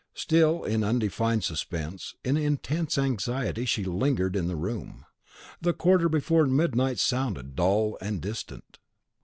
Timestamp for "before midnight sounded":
6.09-7.55